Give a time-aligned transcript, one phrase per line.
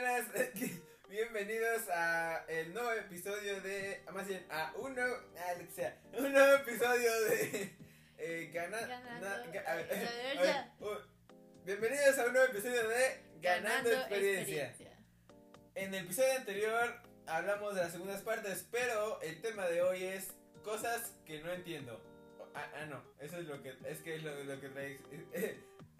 [0.00, 0.26] buenas.
[1.10, 4.02] Bienvenidos a el nuevo episodio de.
[4.12, 5.16] Más bien, a un nuevo.
[5.36, 6.00] Ah, sea.
[6.14, 7.76] Un nuevo episodio de.
[8.22, 10.74] Eh, gana, Ganando, na- ga- a ver, eh, a ver, ya.
[10.80, 10.98] uh,
[11.64, 14.74] bienvenidos a un nuevo episodio de Ganando, experiencia.
[15.74, 20.34] En el episodio anterior hablamos de las segundas partes, pero el tema de hoy es
[20.62, 21.98] cosas que no entiendo.
[22.54, 24.98] Ah, ah, no, eso es lo que es que es lo, lo que trae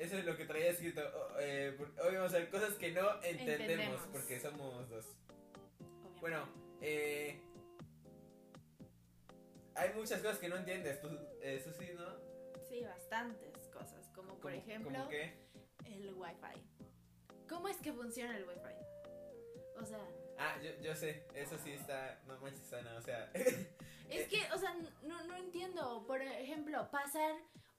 [0.01, 1.01] eso es lo que traía escrito.
[1.14, 4.01] Oh, eh, hoy vamos a ver cosas que no entendemos, Entendemos.
[4.11, 5.07] porque somos dos.
[5.79, 6.20] Obviamente.
[6.20, 6.48] Bueno,
[6.80, 7.41] eh,
[9.75, 11.09] hay muchas cosas que no entiendes, tú,
[11.78, 12.16] sí, ¿no?
[12.69, 15.34] Sí, bastantes cosas, como por ejemplo que
[15.87, 17.47] el Wi-Fi.
[17.48, 19.80] ¿Cómo es que funciona el Wi-Fi?
[19.80, 19.98] O sea,
[20.39, 24.75] Ah, yo, yo sé, eso sí está, no manches, o sea, es que, o sea,
[25.03, 26.06] no, no entiendo.
[26.06, 27.34] Por ejemplo, pasar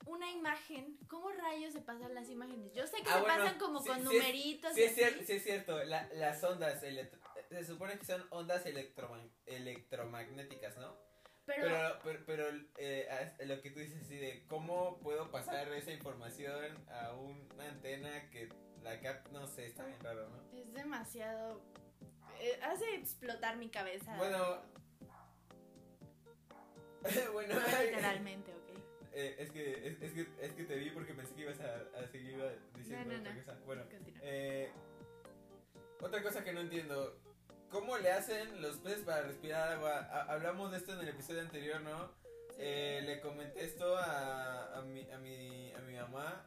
[0.06, 2.74] una imagen, ¿cómo rayos se pasan las imágenes?
[2.74, 4.84] Yo sé que Ah, se bueno, pasan como sí, con sí es- numeritos Sí y
[4.84, 4.94] es,
[5.28, 10.96] sí cierto, la- las ondas, se supone que son ondas electroma- electromagnéticas, ¿no?
[11.46, 15.92] pero, Pero, pero, pero, eh, lo que tú dices así de cómo puedo pasar esa
[15.92, 18.48] información a una antena que
[18.84, 20.58] la cap, no sé, está bien raro, ¿no?
[20.58, 21.62] es demasiado...
[22.40, 24.16] eh, hace explotar mi cabeza.
[24.18, 24.62] Bueno,
[27.34, 28.61] bueno, No literalmente, ¿ok?
[29.14, 32.00] Eh, es, que, es, es que es que te vi porque pensé que ibas a,
[32.00, 32.38] a seguir
[32.76, 33.40] diciendo No, no, otra no.
[33.40, 33.58] cosa.
[33.66, 33.84] Bueno.
[34.22, 34.72] Eh,
[36.02, 37.18] otra cosa que no entiendo.
[37.70, 39.98] ¿Cómo le hacen los peces para respirar agua?
[40.12, 42.08] Ha- hablamos de esto en el episodio anterior, ¿no?
[42.50, 42.58] Sí.
[42.60, 46.46] Eh, le comenté esto a, a, mi, a, mi, a mi mamá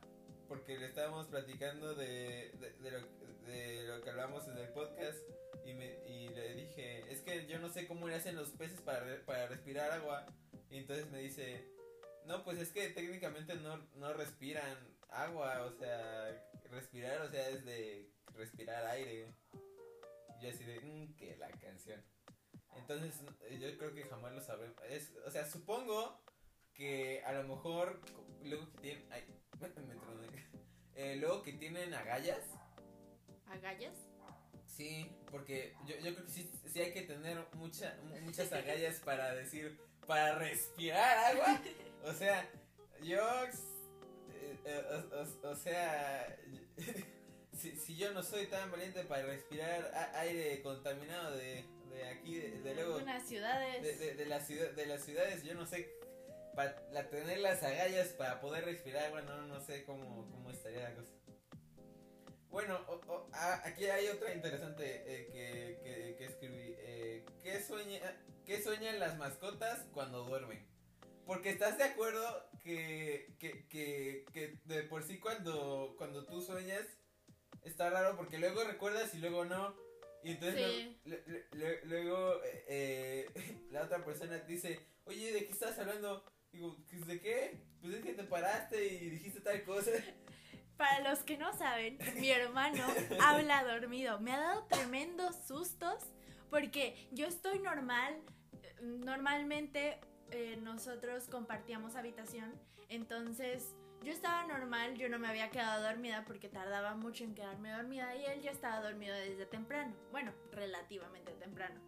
[0.49, 2.99] porque le estábamos platicando de, de, de lo,
[3.47, 5.19] de lo que hablamos en el podcast
[5.65, 8.81] y, me, y le dije, es que yo no sé cómo le hacen los peces
[8.83, 10.27] para, para respirar agua.
[10.71, 11.65] Y entonces me dice,
[12.27, 14.77] no, pues es que técnicamente no, no respiran
[15.11, 16.31] agua, o sea,
[16.71, 19.33] respirar, o sea, es de respirar aire.
[20.41, 22.03] Yo así de, "Mm, que la canción.
[22.77, 23.15] Entonces,
[23.61, 24.77] yo creo que jamás lo sabremos.
[24.89, 26.21] Es, o sea, supongo
[26.75, 28.01] que a lo mejor,
[28.43, 29.25] luego que tienen, ay,
[29.61, 30.49] me troné.
[30.97, 32.41] Eh, luego que tienen agallas,
[33.47, 33.97] ¿Agallas?
[34.67, 38.97] sí, porque yo, yo creo que sí, sí hay que tener mucha, mu- muchas agallas
[39.01, 41.61] para decir, para respirar agua.
[42.05, 42.49] O sea,
[43.03, 44.83] yo, eh, eh,
[45.13, 46.37] o, o- o sea,
[47.53, 52.61] si, si yo no soy tan valiente para respirar aire contaminado de, de aquí, de,
[52.63, 53.83] de luego, Algunas ciudades.
[53.83, 55.91] de, de, de, la ciudad, de las ciudades, yo no sé,
[56.55, 60.95] para la, tener las agallas para poder respirar, bueno, no sé cómo, cómo estaría la
[60.95, 61.13] cosa.
[62.51, 66.75] Bueno, o- o- a- aquí hay otra interesante eh, que, que, que escribí.
[66.79, 67.99] Eh, ¿qué, sueña,
[68.47, 70.65] ¿Qué sueñan las mascotas cuando duermen?
[71.27, 76.83] Porque estás de acuerdo que, que, que, que de por sí cuando, cuando tú sueñas
[77.63, 79.75] está raro porque luego recuerdas y luego no.
[80.23, 80.99] Y entonces Sí.
[81.05, 83.29] le- le- le- luego eh, eh,
[83.71, 86.25] la otra persona dice, oye, ¿de qué estás hablando?
[86.53, 87.59] Digo, "¿Pues ¿de qué?
[87.81, 89.91] Pues es que te paraste y dijiste tal cosa.
[90.77, 92.85] Para los que no saben, mi hermano
[93.21, 94.19] habla dormido.
[94.21, 96.03] Me ha dado tremendos sustos
[96.51, 98.21] porque yo estoy normal.
[98.63, 102.53] eh, Normalmente eh, nosotros compartíamos habitación.
[102.89, 103.75] Entonces
[104.05, 108.15] yo estaba normal, yo no me había quedado dormida porque tardaba mucho en quedarme dormida
[108.15, 109.95] y él ya estaba dormido desde temprano.
[110.13, 111.81] Bueno, relativamente temprano.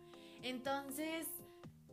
[0.42, 1.26] Entonces,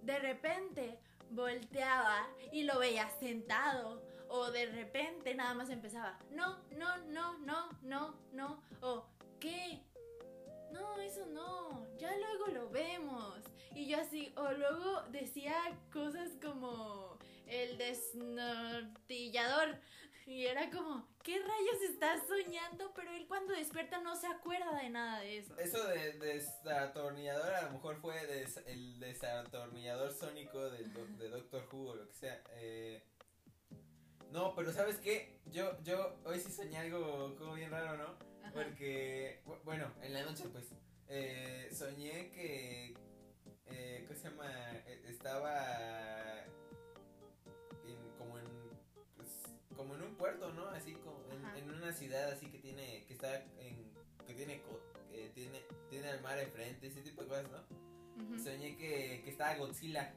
[0.02, 0.98] de repente
[1.32, 7.70] volteaba y lo veía sentado o de repente nada más empezaba, no, no, no, no,
[7.82, 9.06] no, no, o
[9.40, 9.82] ¿qué?
[10.72, 13.42] No, eso no, ya luego lo vemos.
[13.76, 15.56] Y yo así, o luego decía
[15.92, 17.18] cosas como
[17.48, 19.78] el desnortillador.
[20.26, 22.94] Y era como, ¿qué rayos estás soñando?
[22.96, 25.58] Pero él cuando despierta no se acuerda de nada de eso.
[25.58, 31.90] Eso de desatornillador a lo mejor fue des- el desatornillador sónico do- de Doctor Who
[31.90, 32.42] o lo que sea.
[32.52, 33.04] Eh,
[34.32, 35.42] no, pero ¿sabes qué?
[35.52, 38.16] Yo, yo hoy sí soñé algo como bien raro, ¿no?
[38.44, 38.54] Ajá.
[38.54, 40.68] Porque, bu- bueno, en la noche pues,
[41.10, 42.94] eh, soñé que,
[43.74, 44.72] eh, ¿cómo se llama?
[44.88, 46.46] Eh, Estaba
[47.88, 48.46] en, como en,
[49.18, 49.30] pues,
[49.76, 50.68] como en un puerto, ¿no?
[50.70, 51.24] Así como
[51.56, 53.92] en, una ciudad así que tiene, que está en,
[54.26, 54.62] que tiene,
[55.12, 58.40] que tiene, tiene el mar enfrente, ese tipo de cosas, ¿no?
[58.44, 60.14] Soñé que, que estaba Godzilla.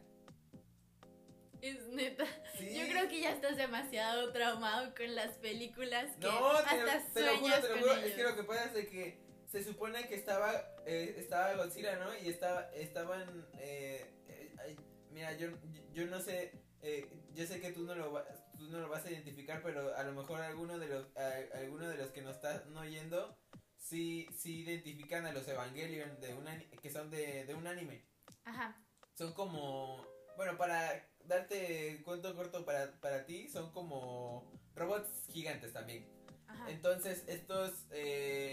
[1.62, 2.26] Es neta.
[2.58, 2.74] Sí.
[2.78, 7.20] Yo creo que ya estás demasiado traumado con las películas que No, te, hasta te
[7.22, 7.92] lo juro, te lo con juro.
[7.94, 8.04] ellos.
[8.04, 10.52] Es que lo que pasa es de que se supone que estaba
[10.86, 12.16] eh, estaba Godzilla, ¿no?
[12.18, 14.76] Y estaba estaban eh, eh,
[15.10, 15.48] mira, yo
[15.92, 16.52] yo no sé
[16.82, 18.24] eh, yo sé que tú no lo vas
[18.58, 21.88] tú no lo vas a identificar, pero a lo mejor alguno de los a- alguno
[21.88, 23.38] de los que nos están oyendo
[23.78, 28.04] sí, sí identifican a los Evangelion de un ani- que son de, de un anime.
[28.44, 28.82] Ajá.
[29.14, 30.04] Son como,
[30.36, 36.06] bueno, para darte cuento corto para, para ti, son como robots gigantes también.
[36.48, 36.70] Ajá.
[36.70, 38.45] Entonces estos eh,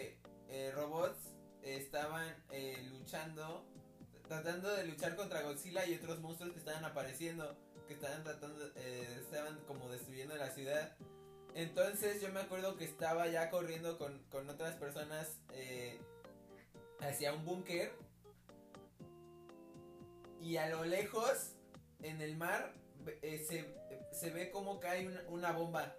[2.04, 3.66] estaban eh, luchando,
[4.28, 7.56] tratando de luchar contra Godzilla y otros monstruos que estaban apareciendo,
[7.88, 10.98] que estaban tratando, eh, estaban como destruyendo la ciudad.
[11.56, 15.98] Entonces yo me acuerdo que estaba ya corriendo con, con otras personas eh,
[17.00, 17.94] hacia un búnker
[20.42, 21.54] y a lo lejos
[22.02, 22.74] en el mar
[23.22, 23.74] eh, se,
[24.12, 25.96] se ve como cae una, una bomba.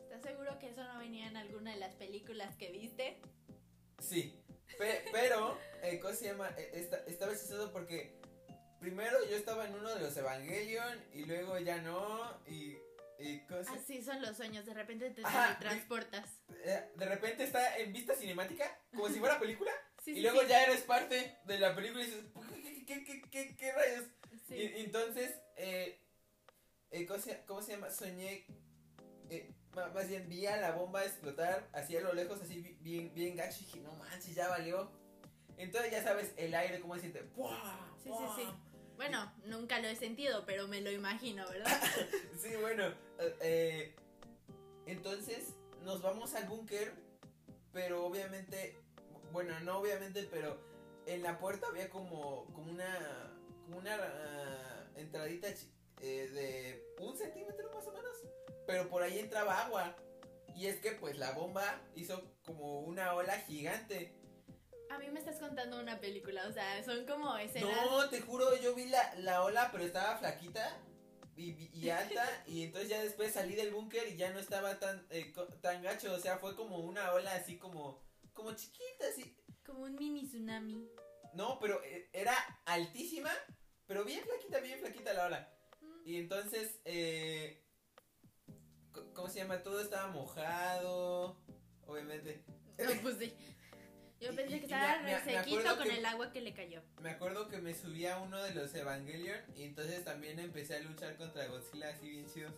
[0.00, 3.20] ¿Estás seguro que eso no venía en alguna de las películas que viste?
[3.98, 4.41] Sí,
[4.82, 6.48] pe- pero, eh, ¿cómo se llama?
[6.58, 8.20] Eh, Esta, estaba chistoso porque
[8.80, 12.76] primero yo estaba en uno de los Evangelion y luego ya no y,
[13.18, 16.28] y ¿cómo se- Así son los sueños, de repente te Ajá, transportas.
[16.64, 19.70] eh, de repente está en vista cinemática como si fuera película
[20.04, 20.48] Sí, y sí, luego sí.
[20.48, 22.24] ya eres parte de la película y dices,
[22.84, 24.04] ¿qué, qué, qué, qué, qué rayos?
[24.48, 26.00] Y, entonces, eh,
[26.90, 27.88] eh, ¿cómo, se, cómo se llama?
[27.88, 28.44] Soñé,
[29.30, 33.12] eh, más bien vi a la bomba explotar así a lo lejos, así bi- bien,
[33.14, 34.90] bien gacho y dije, no manches, ya valió.
[35.56, 37.88] Entonces ya sabes, el aire, cómo se siente, ¡Puah!
[38.02, 38.48] Sí, sí, sí.
[38.96, 41.80] Bueno, nunca lo he sentido, pero me lo imagino, ¿verdad?
[42.40, 42.86] Sí, bueno,
[43.18, 43.96] eh, eh,
[44.86, 45.54] entonces
[45.84, 46.92] nos vamos al búnker,
[47.72, 48.76] pero obviamente,
[49.32, 50.58] bueno, no obviamente, pero
[51.06, 53.32] en la puerta había como, como una,
[53.64, 55.70] como una ah, entradita chi-
[56.02, 58.16] eh, de un centímetro más o menos,
[58.66, 59.96] pero por ahí entraba agua.
[60.54, 64.12] Y es que pues la bomba hizo como una ola gigante.
[64.90, 67.86] A mí me estás contando una película, o sea, son como escenas.
[67.86, 70.76] No, te juro, yo vi la, la ola, pero estaba flaquita
[71.36, 72.26] y, y alta.
[72.46, 76.12] y entonces ya después salí del búnker y ya no estaba tan, eh, tan gacho.
[76.12, 78.02] O sea, fue como una ola así como,
[78.34, 79.36] como chiquita, así.
[79.64, 80.90] Como un mini tsunami.
[81.34, 82.34] No, pero eh, era
[82.66, 83.30] altísima,
[83.86, 85.61] pero bien flaquita, bien flaquita la ola.
[86.04, 87.62] Y entonces, eh,
[89.14, 89.62] ¿cómo se llama?
[89.62, 91.36] Todo estaba mojado,
[91.86, 92.42] obviamente.
[92.78, 93.32] No, pues sí.
[94.20, 96.40] Yo pensé y- que estaba me- me- me sequito acuerdo con que- el agua que
[96.40, 96.82] le cayó.
[97.00, 100.80] Me acuerdo que me subí a uno de los Evangelion y entonces también empecé a
[100.80, 102.50] luchar contra Godzilla así bien chido.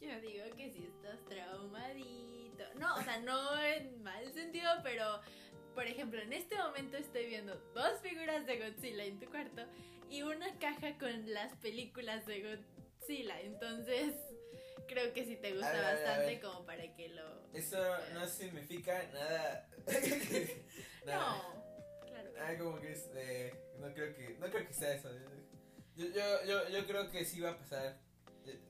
[0.00, 2.64] Yo digo que sí estás traumadito.
[2.78, 5.20] No, o sea, no en mal sentido, pero
[5.74, 9.62] por ejemplo, en este momento estoy viendo dos figuras de Godzilla en tu cuarto
[10.12, 13.40] y una caja con las películas de Godzilla.
[13.40, 14.14] Entonces,
[14.86, 17.48] creo que sí te gusta ver, bastante como para que lo.
[17.54, 17.78] Eso
[18.12, 19.68] no significa nada.
[21.06, 21.36] nada.
[21.36, 22.30] No, claro.
[22.38, 25.08] Ah, como que es, eh, no creo que no creo que sea eso.
[25.96, 27.98] Yo, yo, yo, yo creo que sí va a pasar.
[28.44, 28.60] Eh,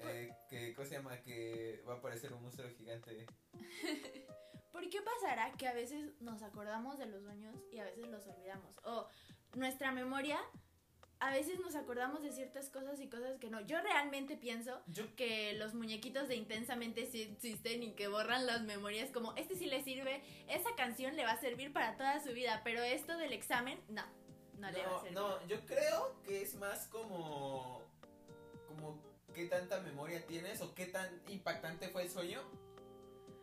[0.00, 1.20] eh, que ¿cómo se llama?
[1.20, 3.26] Que va a aparecer un monstruo gigante.
[4.72, 8.26] ¿Por qué pasará que a veces nos acordamos de los sueños y a veces los
[8.26, 8.74] olvidamos?
[8.84, 9.08] O
[9.54, 10.38] nuestra memoria,
[11.20, 13.60] a veces nos acordamos de ciertas cosas y cosas que no.
[13.62, 18.62] Yo realmente pienso Yo que los muñequitos de intensamente sí existen y que borran las
[18.62, 22.32] memorias como este sí le sirve, esa canción le va a servir para toda su
[22.32, 24.02] vida, pero esto del examen, no,
[24.58, 25.12] no, le va a no, servir.
[25.14, 27.82] no, yo creo que es más como
[28.68, 28.98] como
[29.34, 32.42] qué tanta memoria tienes o qué tan impactante fue el sueño.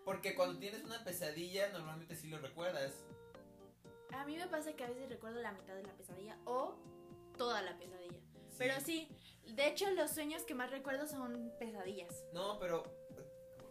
[0.06, 2.94] Porque cuando tienes una pesadilla normalmente sí lo recuerdas.
[4.12, 6.76] A mí me pasa que a veces recuerdo la mitad de la pesadilla o
[7.38, 8.20] toda la pesadilla.
[8.58, 9.10] Pero sí,
[9.48, 12.14] de hecho los sueños que más recuerdo son pesadillas.
[12.34, 12.84] No, pero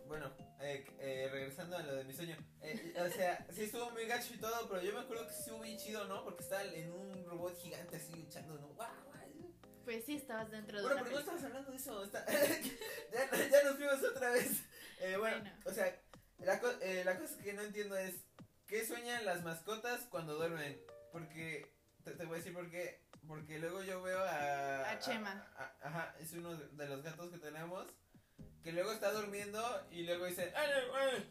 [0.06, 0.30] bueno,
[0.60, 2.36] eh, eh, regresando a lo de mi sueño.
[2.62, 5.40] eh, o sea, sí estuvo muy gacho y todo, pero yo me acuerdo que sí
[5.40, 6.22] estuvo bien chido, ¿no?
[6.24, 8.68] Porque estaba en un robot gigante así luchando, ¿no?
[8.74, 8.90] ¡Guau!
[9.84, 12.02] Pues sí, estabas dentro de Bueno, pero no estamos hablando de eso.
[12.04, 12.24] está-
[13.12, 14.62] ya, ya nos fuimos otra vez.
[15.00, 15.56] Eh, bueno, Bueno.
[15.66, 16.00] o sea,
[16.38, 18.14] la, co- eh, la cosa que no entiendo es:
[18.66, 20.80] ¿qué sueñan las mascotas cuando duermen?
[21.12, 21.70] Porque,
[22.04, 23.02] te, te voy a decir por qué.
[23.26, 24.90] Porque luego yo veo a.
[24.90, 25.46] A Chema.
[25.56, 27.86] a- ajá, es uno de, los gatos que tenemos.
[28.62, 30.52] Que luego está durmiendo y luego dice.
[30.56, 30.82] "Ay, ay,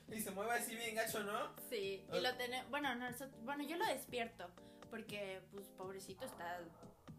[0.10, 1.56] ay", Y se mueve así bien gacho, ¿no?
[1.70, 4.50] Sí, y lo tenemos, bueno, nosotros- bueno, yo lo despierto
[4.92, 6.60] porque pues pobrecito está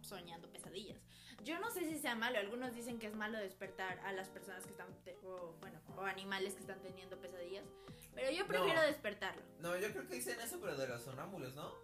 [0.03, 0.99] soñando pesadillas.
[1.43, 4.65] Yo no sé si sea malo, algunos dicen que es malo despertar a las personas
[4.65, 4.87] que están
[5.25, 7.65] o bueno, o animales que están teniendo pesadillas,
[8.15, 8.87] pero yo prefiero No.
[8.87, 9.43] despertarlo.
[9.59, 11.75] No, yo creo que dicen eso, pero de los sonámbulos, ¿no?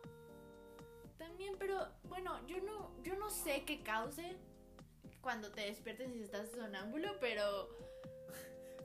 [1.40, 4.36] También, pero bueno, yo no yo no sé qué cause
[5.22, 7.66] cuando te despiertes si estás sonámbulo, pero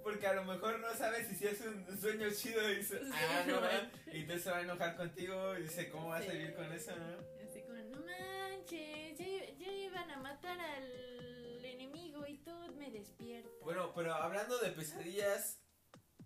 [0.01, 3.43] Porque a lo mejor no sabes si es un sueño chido y dice, Sí, ah,
[3.45, 6.31] no, no va", y entonces se va a enojar contigo y dice, ¿cómo vas a
[6.31, 7.05] vivir con eso, no?
[7.45, 9.25] así como no manches, ya,
[9.57, 13.49] ya iban a matar al enemigo y todo me despierta.
[13.65, 15.59] Bueno, pero hablando de pesadillas,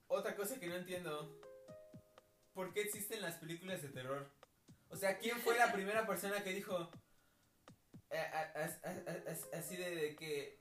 [0.05, 1.39] otra cosa que no entiendo.
[2.53, 4.38] por qué existen las películas de terror.
[4.89, 6.89] O sea, ¿quién fue la primera persona que dijo
[8.10, 8.31] eh,
[9.53, 10.60] así de, de que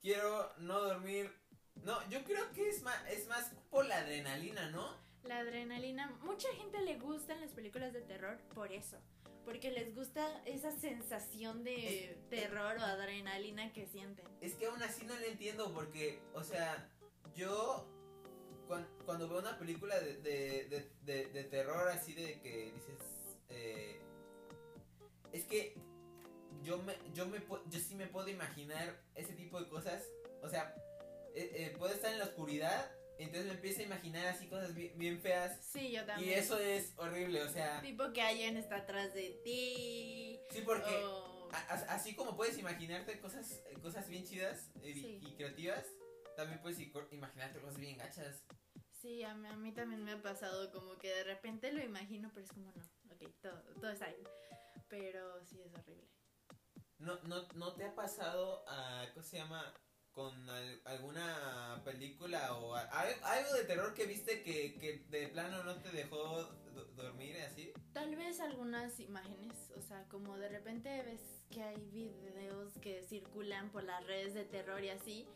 [0.00, 1.32] quiero no dormir?
[1.76, 4.96] No, yo creo que es más, es más por la adrenalina, ¿no?
[5.24, 8.98] La adrenalina, mucha gente le gustan las películas de terror por eso,
[9.44, 14.26] porque les gusta esa sensación de Es- terror o adrenalina que sienten.
[14.40, 16.90] Es que aún así no lo entiendo porque, o sea,
[17.34, 17.88] yo
[18.66, 20.90] cuan- cuando, veo una película de, de,
[21.32, 23.21] de, terror así de que dices, es
[25.52, 25.74] que
[26.62, 30.02] yo me, yo me, yo sí me puedo imaginar ese tipo de cosas,
[30.42, 30.74] o sea,
[31.34, 34.96] eh, eh, puedo estar en la oscuridad, entonces me empiezo a imaginar así cosas bien,
[34.98, 36.38] bien feas Sí, yo y también.
[36.38, 40.40] eso es horrible, o sea, Tipo que alguien está atrás de ti.
[40.50, 40.94] sí porque...
[41.04, 45.18] o- A- as- Así como puedes imaginarte cosas, cosas bien chidas eh, Sí.
[45.20, 45.84] y creativas,
[46.34, 46.78] también puedes
[47.10, 48.42] imaginarte cosas bien gachas.
[49.02, 52.30] Sí, a mí, a mí también me ha pasado como que de repente lo imagino,
[52.32, 52.82] pero es como no,
[53.14, 54.22] ok, todo, todo está bien.
[54.92, 56.06] Pero sí es horrible.
[56.98, 59.72] ¿No, no, ¿No te ha pasado, a, ¿cómo se llama?
[60.12, 65.28] Con al- alguna película o a- al- algo de terror que viste que, que de
[65.28, 66.42] plano no te dejó
[66.74, 67.72] do- dormir así?
[67.94, 73.70] Tal vez algunas imágenes, o sea, como de repente ves que hay videos que circulan
[73.70, 75.26] por las redes de terror y así,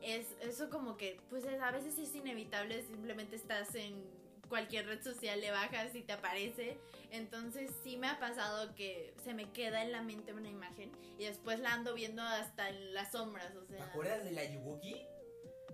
[0.00, 4.08] es eso como que, pues es- a veces es inevitable, simplemente estás en
[4.48, 6.78] cualquier red social, le bajas y te aparece,
[7.10, 11.24] entonces sí me ha pasado que se me queda en la mente una imagen y
[11.24, 15.06] después la ando viendo hasta en las sombras, o ¿Te sea, acuerdas de la Yubuki?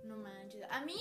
[0.05, 0.97] no manches, a mí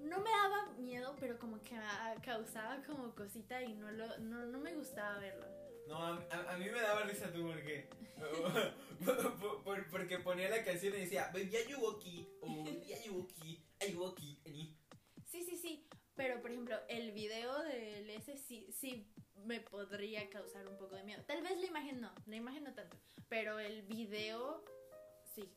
[0.00, 1.84] no me daba miedo, pero como que me
[2.22, 5.46] causaba como cosita y no, lo, no, no me gustaba verlo.
[5.86, 7.88] No, a, a- a mí me daba risa tú porque.
[9.04, 14.40] por- por- porque ponía la canción y decía, ya Yubuki, o ya Yubuki, Ayubuki.
[15.26, 15.86] Sí, sí, sí.
[16.16, 19.12] Pero, por ejemplo, el video del ese sí, sí
[19.44, 21.22] me podría causar un poco de miedo.
[21.26, 22.96] Tal vez la imagen no, la imagen no tanto.
[23.28, 24.64] Pero el video,
[25.34, 25.52] sí.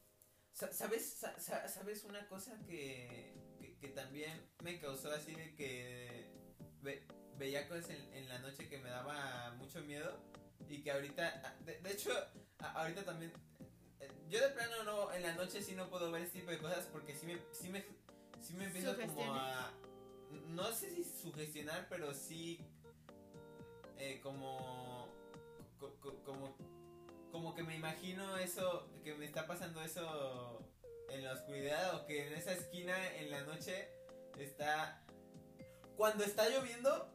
[0.54, 5.54] Sa- ¿Sabes, sa- sa- ¿Sabes una cosa que, que, que también me causó así de
[5.56, 6.32] que
[6.82, 7.06] ve-
[7.38, 10.20] veía cosas en, en la noche que me daba mucho miedo?
[10.68, 12.10] Y que ahorita, ah, de, de hecho,
[12.58, 13.32] ahorita también,
[14.00, 16.58] eh, yo de plano no, en la noche sí no puedo ver este tipo de
[16.58, 17.86] cosas porque sí me, sí me,
[18.42, 19.72] sí me empiezo como a,
[20.32, 22.60] no sé si sugestionar, pero sí
[23.98, 25.08] eh, como,
[25.80, 26.56] co- co- como
[27.32, 30.66] como que me imagino eso, que me está pasando eso
[31.10, 33.90] en la oscuridad o que en esa esquina en la noche
[34.40, 35.04] está...
[35.98, 37.12] Cuando está lloviendo,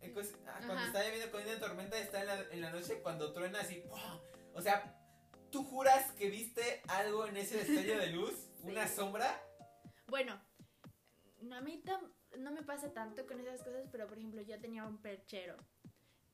[0.00, 3.02] eh, cos- ah, cuando está lloviendo con una tormenta está en la, en la noche
[3.02, 3.84] cuando truena así...
[4.54, 4.98] O sea,
[5.50, 9.40] tú juras que viste algo en ese destello de luz, una sombra.
[10.08, 10.42] Bueno,
[11.52, 11.82] a mí
[12.38, 15.56] no me pasa tanto con esas cosas, pero por ejemplo, yo tenía un perchero.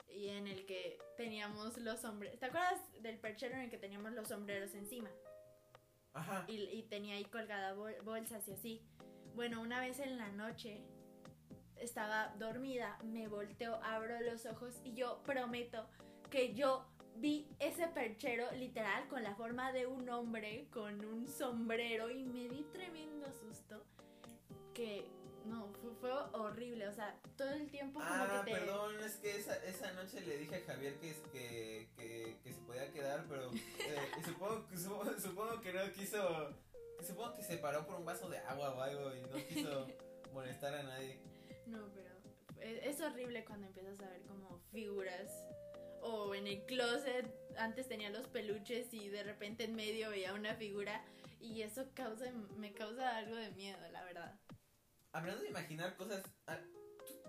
[0.08, 2.38] Y en el que teníamos los sombreros.
[2.38, 5.10] ¿Te acuerdas del perchero en el que teníamos los sombreros encima?
[6.14, 6.44] Ajá.
[6.48, 8.82] y, y tenía ahí colgada bol- bolsas y así.
[9.34, 10.82] Bueno, una vez en la noche
[11.76, 15.88] estaba dormida, me volteo, abro los ojos y yo prometo
[16.30, 16.86] que yo
[17.16, 22.48] vi ese perchero literal con la forma de un hombre con un sombrero y me
[22.48, 23.84] di tremendo susto
[24.74, 25.08] que
[25.48, 28.58] no, fue, fue horrible, o sea, todo el tiempo como Ah, que te...
[28.58, 32.60] perdón, es que esa, esa noche le dije a Javier que, que, que, que se
[32.62, 36.54] podía quedar, pero eh, y supongo, que- supongo, supongo que no quiso,
[37.06, 39.86] supongo que se paró por un vaso de agua o algo y no quiso
[40.32, 41.18] molestar a nadie.
[41.66, 42.10] No, pero
[42.60, 45.30] es, es horrible cuando empiezas a ver como figuras.
[46.00, 47.26] O en el closet,
[47.56, 51.04] antes tenía los peluches y de repente en medio veía una figura.
[51.40, 54.34] Y eso causa, me causa algo de miedo, la verdad.
[55.12, 56.58] Hablando de imaginar cosas, ah,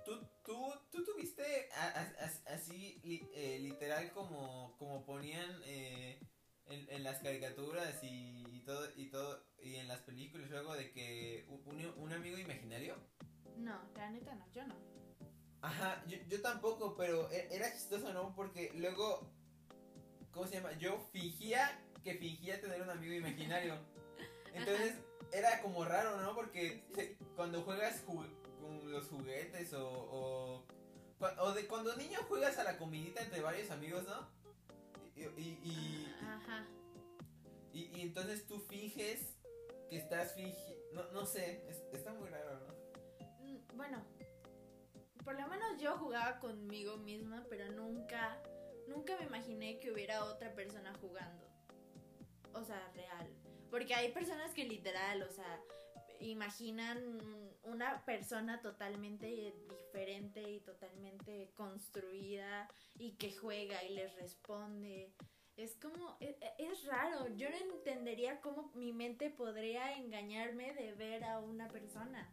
[0.06, 1.70] ¿tú, tú, tú, tuviste
[2.48, 6.20] así li- eh, literal como, como ponían eh,
[6.66, 10.92] en, en las caricaturas y, y todo y todo y en las películas luego de
[10.92, 12.96] que un, un amigo imaginario?
[13.58, 14.76] No, la neta no, yo no.
[15.62, 18.34] Ajá, yo, yo tampoco, pero e- era chistoso, ¿no?
[18.36, 19.30] Porque luego,
[20.32, 20.74] ¿cómo se llama?
[20.78, 23.76] Yo fingía que fingía tener un amigo imaginario.
[24.54, 24.96] Entonces
[25.34, 26.34] era como raro, ¿no?
[26.34, 28.28] Porque se- cuando juegas ju-
[28.60, 30.66] con los juguetes o,
[31.22, 34.28] o, de cuando niño juegas a la comidita entre varios amigos, ¿no?
[35.16, 36.66] Y, y, y, Ajá.
[37.72, 39.38] y- y entonces tú finges
[39.90, 43.46] que estás fingiendo, no, no sé, es- está muy raro, ¿no?
[43.46, 44.04] Mm, Bueno,
[45.24, 48.44] por lo menos yo jugaba conmigo misma, pero nunca,
[48.90, 51.48] nunca me imaginé que hubiera otra persona jugando.
[52.54, 53.34] O sea, real.
[53.72, 55.62] Porque hay personas que literal, o sea,
[56.20, 56.98] imaginan
[57.64, 65.14] una persona totalmente diferente y totalmente construida y que juega y les responde.
[65.58, 71.26] Es como, es, es, raro, yo no entendería cómo mi mente podría engañarme de ver
[71.26, 72.32] a una persona.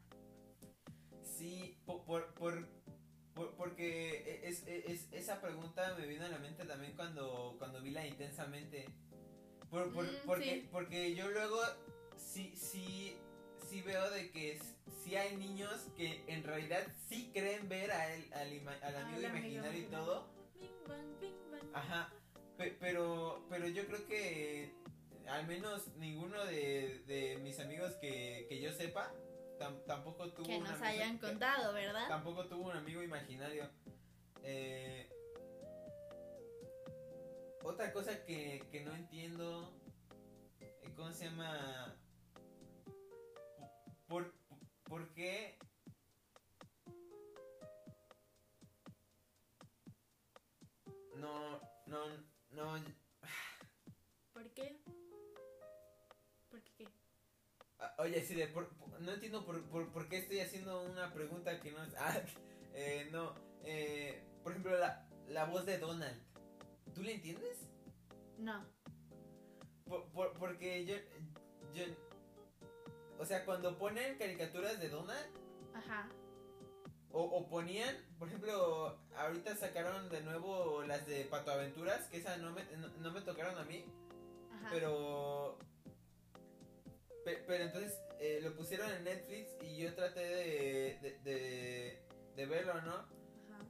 [1.22, 2.68] Sí, por, por, por,
[3.56, 8.06] porque es, es, esa pregunta me vino a la mente también cuando, cuando vi la
[8.06, 8.86] intensamente.
[9.70, 11.60] Por, por, mm, porque, porque yo luego
[12.16, 13.16] sí, sí,
[13.68, 14.60] sí veo de que
[15.02, 19.80] sí hay niños que en realidad sí creen ver a él, al, al amigo imaginario
[19.80, 20.28] y todo.
[21.72, 22.12] Ajá.
[22.80, 24.72] pero, pero yo creo que
[25.28, 29.12] al menos ninguno de, de mis amigos que, que yo sepa
[29.86, 32.08] tampoco tuvo que nos hayan contado, ¿verdad?
[32.08, 33.68] Tampoco tuvo un amigo imaginario.
[34.42, 35.08] Eh,
[37.62, 39.72] otra cosa que, que no entiendo,
[40.60, 41.96] eh, ¿cómo se llama?
[44.06, 44.32] ¿Por,
[44.84, 45.58] por qué?
[51.16, 52.06] No, no,
[52.50, 52.84] no.
[54.32, 54.80] ¿Por qué?
[56.50, 56.88] ¿Por qué qué?
[57.78, 58.52] Ah, oye, sí, de,
[59.00, 61.94] no entiendo por, por, por, qué estoy haciendo una pregunta que no es...
[61.98, 62.22] Ah,
[62.74, 63.34] eh, no,
[63.64, 66.22] eh, por ejemplo, la, la voz de Donald.
[66.94, 67.66] ¿Tú le entiendes?
[68.38, 68.64] No.
[69.84, 70.96] Por, porque yo,
[71.74, 72.05] yo...
[73.18, 75.26] O sea, cuando ponen caricaturas de Donald...
[75.74, 76.08] Ajá.
[77.12, 82.38] O, o, ponían, por ejemplo, ahorita sacaron de nuevo las de Pato Aventuras, que esas
[82.38, 82.62] no me,
[83.00, 83.86] no, me tocaron a mí.
[84.52, 84.68] Ajá.
[84.70, 85.58] Pero
[87.24, 92.02] pero, entonces eh, lo pusieron en Netflix y yo traté de, de,
[92.36, 92.94] de, verlo, ¿no?
[92.94, 93.64] Ajá.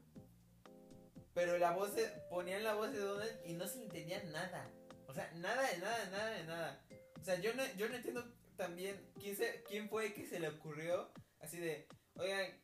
[1.32, 4.68] Pero la voz, de, ponían la voz de Donald y no se entendía nada.
[5.06, 6.84] O sea, nada de nada, nada de nada.
[7.18, 8.24] O sea, yo no, yo no entiendo
[8.56, 12.60] también quién, se, quién fue que se le ocurrió así de, oigan,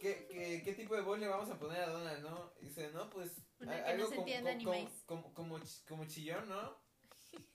[0.00, 2.52] ¿qué, qué, qué tipo de voz le vamos a poner a Donald, no?
[2.60, 3.30] Y dice, no, pues...
[3.60, 6.80] algo no como, como, como, como chillón, ¿no?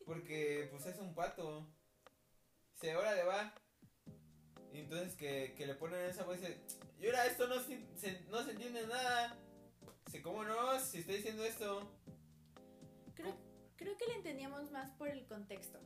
[0.05, 1.67] Porque pues es un pato
[2.79, 3.53] se le va.
[4.71, 6.61] Y entonces que, que le ponen esa voz y dice,
[6.99, 9.37] y ahora esto no se, no se entiende nada.
[10.05, 10.79] Dice, ¿cómo no?
[10.79, 11.91] Si estoy diciendo esto.
[13.15, 13.35] Creo,
[13.75, 15.79] creo que le entendíamos más por el contexto.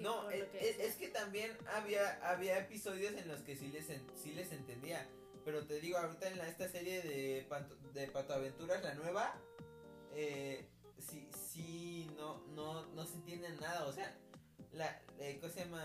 [0.00, 4.32] No, es, que es, que también había, había episodios en los que sí les, sí
[4.32, 5.06] les entendía.
[5.44, 9.34] Pero te digo, ahorita en la, esta serie de, Pato, de Pato Aventuras, la nueva,
[10.14, 10.66] eh,
[10.98, 13.86] sí, sí, no, no, no se entiende nada.
[13.86, 14.16] O sea,
[14.72, 15.84] la, eh, ¿cómo se llama?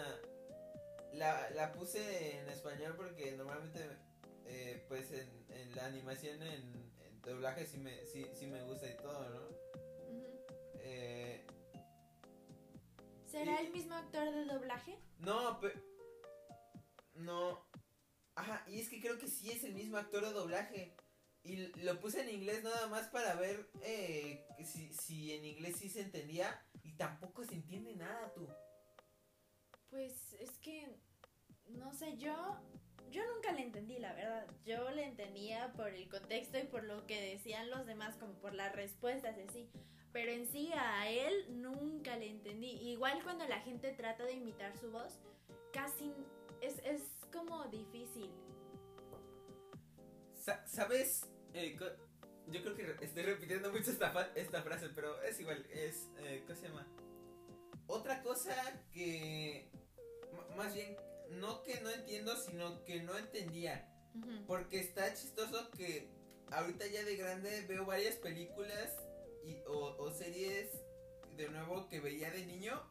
[1.14, 3.86] La, la puse en español porque normalmente,
[4.46, 6.86] eh, pues en, en, la animación, en,
[7.22, 9.66] doblaje sí me, sí, sí, me gusta y todo, ¿no?
[10.86, 11.45] eh,
[13.36, 14.98] ¿Será el mismo actor de doblaje?
[15.20, 15.78] No, pero...
[17.16, 17.68] No.
[18.34, 20.96] Ajá, y es que creo que sí es el mismo actor de doblaje.
[21.44, 25.90] Y lo puse en inglés nada más para ver eh, si, si en inglés sí
[25.90, 26.66] se entendía.
[26.82, 28.48] Y tampoco se entiende nada, tú.
[29.90, 30.98] Pues es que,
[31.68, 32.34] no sé, yo,
[33.12, 34.48] yo nunca le entendí, la verdad.
[34.66, 38.54] Yo le entendía por el contexto y por lo que decían los demás, como por
[38.54, 39.70] las respuestas, así.
[40.12, 42.72] Pero en sí a él nunca le entendí.
[42.90, 45.20] Igual cuando la gente trata de imitar su voz,
[45.74, 46.14] casi
[46.62, 48.32] es, es como difícil.
[50.66, 51.28] ¿Sabes?
[51.54, 51.78] Eh,
[52.48, 55.66] yo creo que estoy repitiendo mucho esta, esta frase, pero es igual.
[55.72, 56.88] Es, eh, ¿Cómo se llama?
[57.88, 58.56] Otra cosa
[58.92, 59.70] que
[60.56, 60.96] más bien,
[61.32, 63.92] no que no entiendo, sino que no entendía.
[64.48, 66.10] Porque está chistoso que
[66.52, 68.96] ahorita ya de grande veo varias películas
[69.44, 70.72] y, o, series
[71.36, 72.82] de nuevo que veía de niño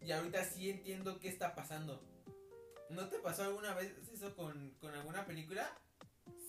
[0.00, 2.02] y ahorita sí entiendo qué está pasando.
[2.90, 5.76] ¿No te pasó alguna vez eso con, con alguna película?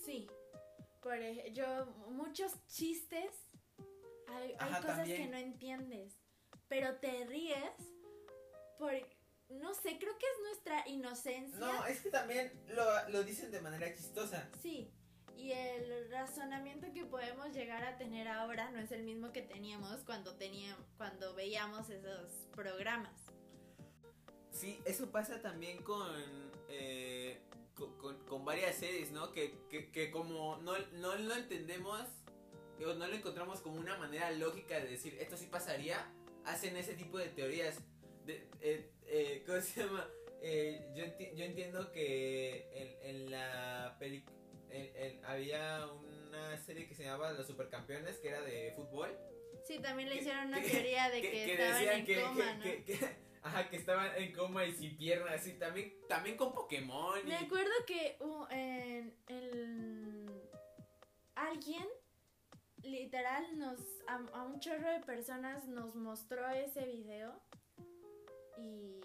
[0.04, 0.28] Sí.
[1.02, 3.30] Por ejemplo, yo, muchos chistes,
[4.28, 6.14] hay, cosas que no entiendes,
[6.68, 7.74] pero te ríes
[8.78, 8.92] por
[9.50, 11.58] no sé, creo que es nuestra inocencia.
[11.58, 14.48] No, es que también lo, lo dicen de manera chistosa.
[14.62, 14.90] Sí,
[15.40, 20.02] y el razonamiento que podemos llegar a tener ahora no es el mismo que teníamos
[20.04, 23.14] cuando, teníamos, cuando veíamos esos programas.
[24.50, 26.12] Sí, eso pasa también con,
[26.68, 27.40] eh,
[28.28, 29.32] con, varias series, ¿no?
[29.32, 32.04] Que, que, que como no, no lo entendemos
[32.84, 36.06] o no lo encontramos como una manera lógica de decir esto sí pasaría,
[36.44, 37.78] hacen ese tipo de teorías.
[38.24, 40.08] De, eh, eh, ¿cómo se llama?
[40.42, 41.04] Eh, yo,
[41.34, 44.36] yo entiendo que en, en la película
[45.24, 49.10] había una serie que se llamaba Los Supercampeones, que era de fútbol.
[49.66, 52.64] Sí, también le hicieron una teoría de que, estaban en coma, ¿no?
[53.42, 57.18] Ajá, que estaban en coma y sin piernas, y también, también con Pokémon.
[57.20, 60.42] y- Me acuerdo que uh, en el...
[61.34, 61.86] alguien
[62.82, 67.40] literal nos a, a un chorro de personas nos mostró ese video
[68.60, 69.00] y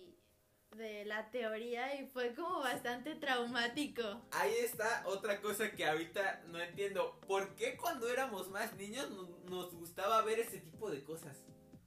[0.75, 4.21] de la teoría y fue como bastante traumático.
[4.31, 7.19] Ahí está otra cosa que ahorita no entiendo.
[7.27, 11.37] ¿Por qué cuando éramos más niños nos, nos gustaba ver ese tipo de cosas?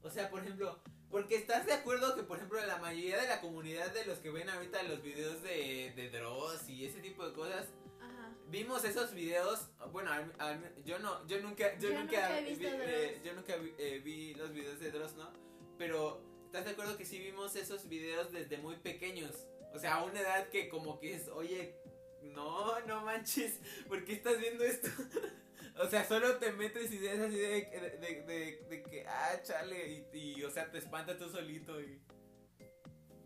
[0.02, 0.78] O sea, por ejemplo,
[1.10, 4.30] porque estás de acuerdo que, por ejemplo, la mayoría de la comunidad de los que
[4.30, 7.66] ven ahorita los videos de, de Dross y ese tipo de cosas,
[8.00, 8.32] Ajá.
[8.46, 9.68] vimos esos videos.
[9.92, 13.56] Bueno, al- al- yo no, yo nunca, yo, Yo nunca, nunca vi, eh, yo nunca
[13.56, 15.30] vi, eh, vi los videos de Dross, ¿no?
[15.76, 19.46] Pero, ¿estás de acuerdo que sí vimos esos videos desde muy pequeños?
[19.74, 21.76] O sea, a una edad que como que es, oye,
[22.22, 24.88] no, no manches, ¿por qué estás viendo esto?
[25.78, 30.42] o sea, solo te metes ideas así de, de, de, que, ah, chale, y, y,
[30.42, 32.00] o sea, te espanta tú solito y...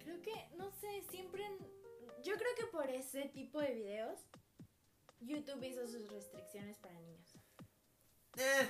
[0.00, 1.44] Creo que, no sé, siempre...
[2.24, 4.18] Yo creo que por ese tipo de videos,
[5.20, 7.36] YouTube hizo sus restricciones para niños.
[8.36, 8.68] Eh,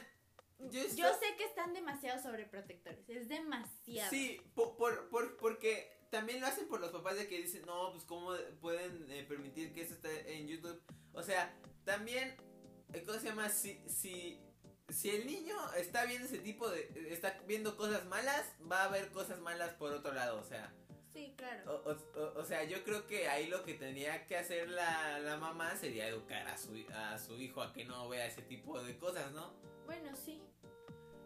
[0.71, 4.11] yo, Yo estoy- sé que están demasiado sobreprotectores, es demasiado.
[4.11, 7.91] Sí, por, por, por- porque también lo hacen por los papás de que dicen, no,
[7.93, 10.81] pues cómo pueden eh, permitir que eso esté en YouTube.
[11.13, 12.35] O sea, también,
[12.93, 13.49] eh, ¿cómo se llama?
[13.49, 14.41] Si, si,
[14.89, 19.11] si el niño está viendo ese tipo de, está viendo cosas malas, va a haber
[19.11, 20.73] cosas malas por otro lado, o sea.
[21.13, 21.71] Sí, claro.
[21.85, 25.19] O, o- o- o sea, yo creo que ahí lo que tendría que hacer la,
[25.19, 28.83] la mamá sería educar a su, a su hijo a que no vea ese tipo
[28.83, 29.53] de cosas, ¿no?
[29.85, 30.43] Bueno, sí.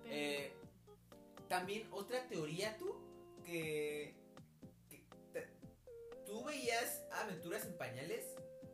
[0.08, 0.52] Eh,
[1.48, 2.94] también otra teoría tú
[3.44, 4.14] que,
[4.88, 5.48] que te-
[6.24, 8.24] tú veías aventuras en pañales,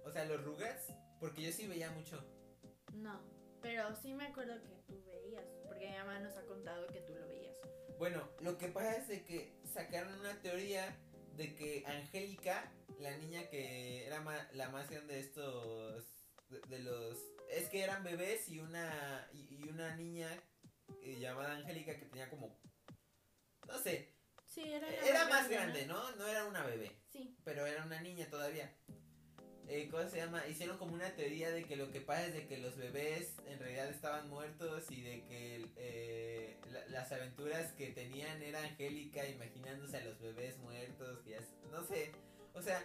[0.04, 0.86] o sea, los Rugrats,
[1.20, 2.24] porque yo sí veía mucho.
[2.94, 3.20] No,
[3.60, 7.14] pero sí me acuerdo que tú veías, porque mi mamá nos ha contado que tú
[7.14, 7.56] lo veías.
[7.98, 10.96] Bueno, lo que pasa es de que sacaron una teoría
[11.36, 16.04] de que Angélica, la niña que era ma- la más grande de estos
[16.48, 17.18] de, de los
[17.50, 20.28] es que eran bebés y una y, y una niña
[21.02, 22.58] eh, llamada Angélica que tenía como
[23.66, 24.12] no sé,
[24.46, 26.14] Sí, era, más grande, ¿no?
[26.16, 26.92] No era una bebé.
[27.10, 27.34] Sí.
[27.44, 28.70] pero era una niña todavía.
[29.68, 30.46] Eh, ¿Cómo se llama?
[30.46, 33.58] Hicieron como una teoría de que lo que pasa es de que los bebés en
[33.58, 39.96] realidad estaban muertos y de que eh, la- las aventuras que tenían era Angélica imaginándose
[39.96, 42.12] a los bebés muertos, que ya no sé,
[42.52, 42.84] o sea,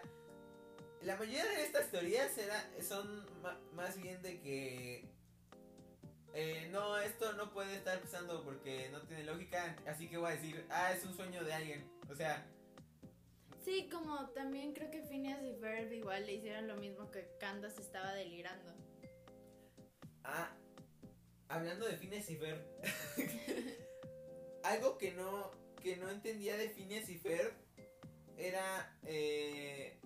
[1.02, 5.06] la mayoría de estas teorías era, son ma- más bien de que
[6.40, 10.36] eh, no, esto no puede estar pasando porque no tiene lógica, así que voy a
[10.36, 12.46] decir, ah, es un sueño de alguien, o sea,
[13.66, 17.82] Sí, como también creo que Phineas y Ferb igual le hicieron lo mismo que Candace
[17.82, 18.72] estaba delirando.
[20.24, 20.56] Ah,
[21.50, 22.62] hablando de Phineas y Ferb.
[24.64, 25.52] algo que no
[25.84, 27.54] que no entendía de Phineas y Ferb
[28.38, 30.00] era eh,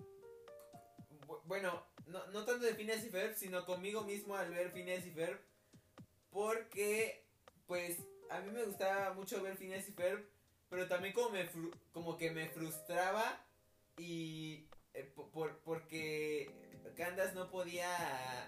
[1.26, 5.06] bu- bueno, no, no tanto de Phineas y Ferb, sino conmigo mismo al ver Phineas
[5.06, 5.38] y Ferb
[6.32, 7.24] porque
[7.66, 7.98] pues
[8.30, 10.24] a mí me gustaba mucho ver Phineas y Ferb,
[10.68, 13.44] pero también como me fru- como que me frustraba
[13.98, 16.50] y eh, po- por, porque
[16.96, 17.88] Candace no podía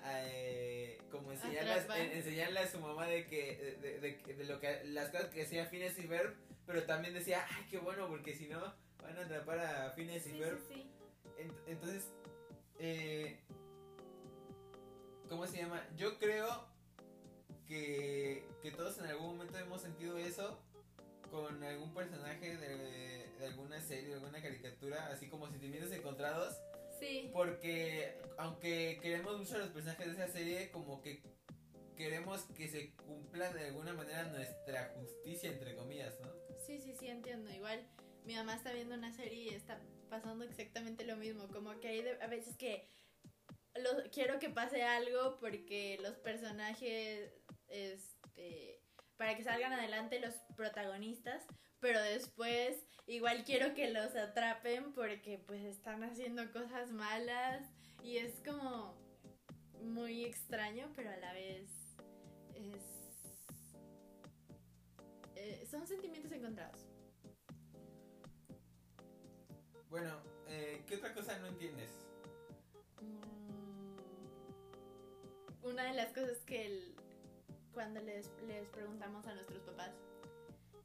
[0.06, 2.00] eh, como enseñarle, a- Atrapar.
[2.00, 5.28] en- enseñarle a su mamá de que de, de- de- de lo que las cosas
[5.30, 6.34] que hacía Phineas y Ferb,
[6.66, 8.60] pero también decía, ay, qué bueno, porque si no
[9.02, 10.58] van a atrapar a Phineas Sí, y sí, Ferb.
[10.68, 10.90] sí.
[11.38, 12.04] Ent- entonces,
[12.78, 13.38] eh,
[15.28, 15.86] ¿cómo se llama?
[15.96, 16.66] Yo creo
[17.66, 20.60] que, que todos en algún momento hemos sentido eso
[21.30, 26.56] con algún personaje de, de alguna serie, de alguna caricatura, así como sentimientos encontrados,
[27.00, 27.28] Sí.
[27.32, 31.22] porque aunque queremos mucho a los personajes de esa serie, como que
[31.96, 36.30] queremos que se cumpla de alguna manera nuestra justicia, entre comillas, ¿no?
[36.64, 37.50] Sí, sí, sí, entiendo.
[37.52, 37.84] Igual
[38.24, 41.48] mi mamá está viendo una serie y está pasando exactamente lo mismo.
[41.48, 42.88] Como que hay de- a veces que
[43.74, 47.32] lo, quiero que pase algo porque los personajes,
[47.74, 48.80] este,
[49.16, 51.44] para que salgan adelante los protagonistas,
[51.80, 57.68] pero después igual quiero que los atrapen porque pues están haciendo cosas malas
[58.02, 58.96] y es como
[59.82, 61.68] muy extraño, pero a la vez
[62.54, 62.82] es...
[65.34, 66.80] eh, son sentimientos encontrados.
[69.90, 71.90] Bueno, eh, ¿qué otra cosa no entiendes?
[73.02, 73.96] Mm,
[75.66, 76.93] Una de las cosas que el-
[77.74, 79.90] cuando les, les preguntamos a nuestros papás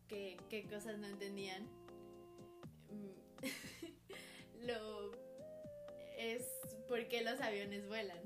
[0.08, 1.63] qué, qué cosas no entendían,
[2.89, 5.12] mm, lo
[6.17, 6.43] es
[6.88, 8.19] por qué los aviones vuelan.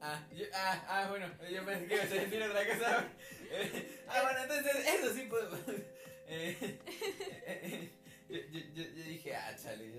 [0.00, 0.22] Ah,
[0.54, 3.08] ah, ah, bueno, yo pensé que ibas a decir otra cosa.
[3.50, 5.60] Eh, ah, bueno, entonces eso sí podemos.
[6.28, 6.56] Eh,
[7.46, 7.88] eh,
[8.28, 9.92] yo, yo, yo, dije, ah, chale.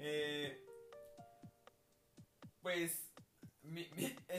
[0.00, 0.64] Eh,
[2.60, 3.08] pues
[3.62, 3.88] mi,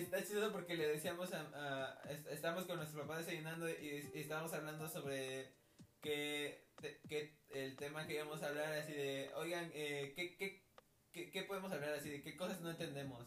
[0.03, 4.53] está chido porque le decíamos a, a, estamos con nuestro papá desayunando y, y estábamos
[4.53, 5.53] hablando sobre
[6.01, 6.65] que,
[7.07, 11.71] que el tema que íbamos a hablar así de, oigan, eh, ¿qué, qué, qué, podemos
[11.71, 13.25] hablar así de qué cosas no entendemos?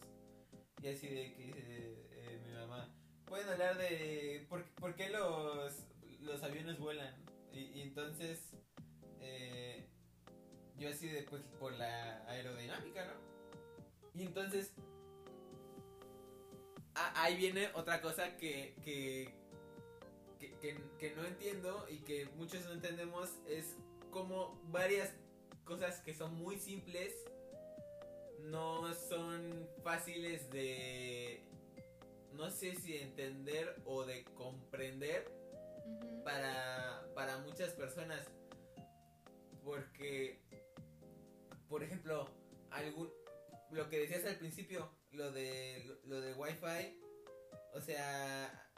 [0.81, 2.93] Y así de que eh, mi mamá,
[3.25, 5.85] pueden hablar de por, por qué los,
[6.19, 7.15] los aviones vuelan.
[7.51, 8.55] Y, entonces
[9.21, 9.87] eh,
[10.77, 14.19] yo así de, pues por la aerodinámica, ¿no?
[14.19, 14.73] Y entonces
[16.95, 19.33] ahí viene otra cosa que, que,
[20.39, 23.75] que, que, que no entiendo y que muchos no entendemos, es
[24.11, 25.11] como varias
[25.65, 27.13] cosas que son muy simples
[28.43, 31.41] no son fáciles de
[32.33, 35.31] no sé si entender o de comprender
[36.23, 38.27] para, para muchas personas.
[39.63, 40.41] Porque,
[41.69, 42.29] por ejemplo,
[42.71, 43.09] algún,
[43.71, 46.99] lo que decías al principio, lo de, lo, lo de Wi-Fi,
[47.73, 48.69] o sea,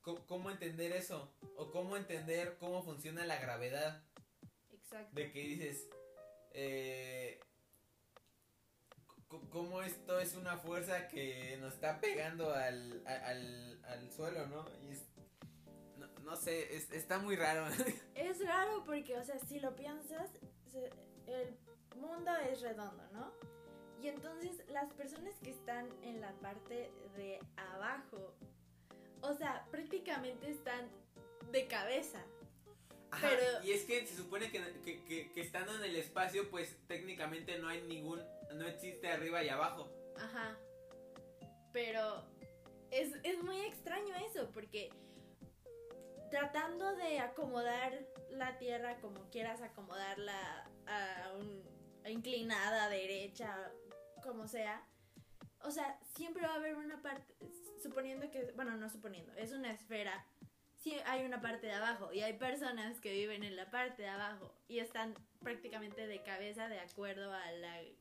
[0.00, 1.32] ¿cómo, ¿cómo entender eso?
[1.56, 4.02] O cómo entender cómo funciona la gravedad.
[4.70, 5.14] Exacto.
[5.14, 5.88] De que dices,
[6.52, 7.40] eh,
[9.50, 14.64] cómo esto es una fuerza que nos está pegando al, al, al suelo, ¿no?
[14.82, 15.04] Y es,
[15.98, 17.66] no, no sé, es- está muy raro.
[18.14, 20.28] Es raro porque, o sea, si lo piensas,
[21.26, 21.56] el
[21.96, 23.32] mundo es redondo, ¿no?
[24.02, 28.32] Y entonces las personas que están en la parte de abajo,
[29.22, 30.88] o sea, prácticamente están
[31.50, 32.24] de cabeza.
[33.10, 36.50] Ajá, Pero- y es que se supone que, que, que- que estando en el espacio,
[36.50, 38.22] pues técnicamente no hay ningún,
[38.54, 39.88] no existe arriba y abajo.
[40.16, 40.56] Ajá.
[41.72, 42.22] Pero
[42.90, 44.90] es, es muy extraño eso, porque
[46.30, 47.98] tratando de acomodar
[48.30, 51.62] la tierra como quieras acomodarla a un,
[52.06, 53.72] inclinada, derecha,
[54.28, 54.86] como sea,
[55.64, 57.34] o sea, siempre va a haber una parte,
[57.82, 60.26] suponiendo que, bueno, no suponiendo, es una esfera,
[60.76, 64.08] sí hay una parte de abajo y hay personas que viven en la parte de
[64.08, 67.94] abajo y están prácticamente de cabeza de acuerdo a la, al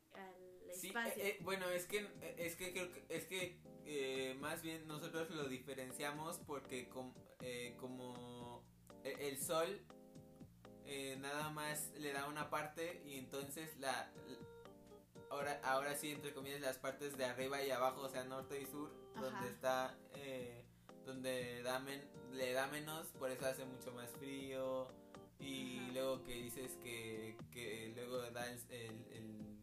[0.73, 1.23] Sí, espacio.
[1.23, 2.05] eh, eh, bueno, es que
[2.37, 7.75] es que creo que es que eh, más bien nosotros lo diferenciamos porque com- eh,
[7.79, 8.61] como
[9.05, 9.81] e- el sol
[10.85, 14.11] eh, nada más le da una parte y entonces la
[15.37, 18.65] ahora ahora sí entre comillas las partes de arriba y abajo, o sea, norte y
[18.65, 19.21] sur, Ajá.
[19.29, 20.63] donde está eh,
[21.05, 24.87] donde da men- le da menos, por eso hace mucho más frío
[25.39, 25.91] y Ajá.
[25.93, 29.57] luego que dices que, que luego da el, el- el-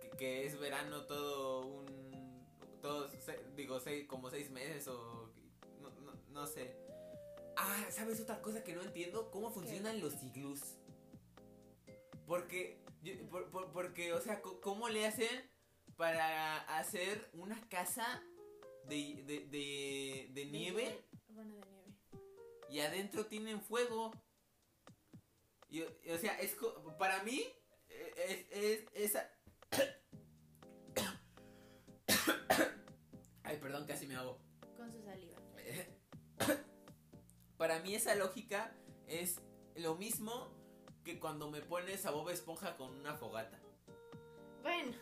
[0.00, 2.44] que, que es verano todo un
[2.82, 5.30] todos se- digo seis, como seis meses o
[5.80, 6.74] no, no, no sé
[7.56, 10.60] ah sabes otra cosa que no entiendo cómo funcionan los iglús
[12.26, 15.50] porque yo- por- por- porque o sea cómo le hacen
[15.96, 18.22] para hacer una casa
[18.84, 21.94] de, de, de, de nieve Bueno, de nieve.
[22.70, 24.12] y adentro tienen fuego.
[25.68, 26.56] Y, o sea, es
[26.98, 27.44] para mí
[27.88, 29.30] eh, es, es esa
[33.42, 34.38] Ay, perdón, casi me hago.
[34.76, 35.36] Con su saliva.
[37.56, 38.74] Para mí esa lógica
[39.06, 39.36] es
[39.76, 40.50] lo mismo
[41.04, 43.58] que cuando me pones a Bob Esponja con una fogata.
[44.62, 44.92] Bueno,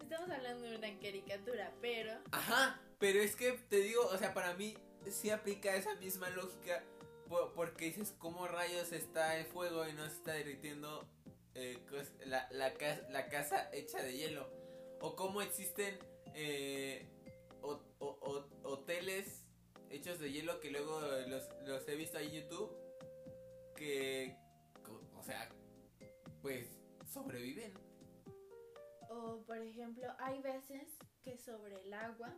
[0.00, 4.54] estamos hablando de una caricatura, pero Ajá, pero es que te digo, o sea, para
[4.54, 4.76] mí
[5.10, 6.82] sí aplica esa misma lógica
[7.28, 11.06] po- porque dices, ¿cómo rayos está el fuego y no se está derritiendo
[11.54, 14.48] eh, cos- la, la, ca- la casa hecha de hielo?
[15.00, 15.98] ¿O cómo existen
[16.34, 17.06] eh,
[17.62, 19.42] ho- ho- ho- hoteles
[19.90, 22.76] hechos de hielo que luego los, los he visto ahí en YouTube
[23.76, 24.36] que,
[25.24, 25.48] sea,
[26.42, 26.68] pues
[27.06, 27.72] sobreviven?
[29.08, 30.88] o por ejemplo, hay veces
[31.22, 32.36] que sobre el agua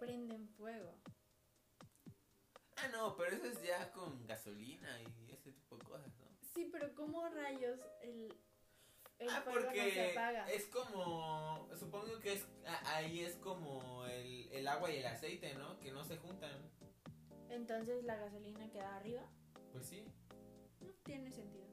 [0.00, 0.98] prenden fuego.
[2.76, 6.26] Ah, no, pero eso es ya con gasolina y ese tipo de cosas, ¿no?
[6.54, 8.34] Sí, pero ¿cómo rayos el,
[9.20, 10.50] el ah, fuego no se porque apaga?
[10.50, 15.54] es como, supongo que es, a- ahí es como el, el agua y el aceite,
[15.54, 15.78] ¿no?
[15.80, 16.70] Que no se juntan.
[17.50, 19.22] Entonces la gasolina queda arriba.
[19.72, 20.04] Pues sí.
[20.80, 21.63] No tiene sentido.